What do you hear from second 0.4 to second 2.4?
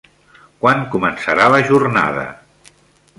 Quan començarà la jornada?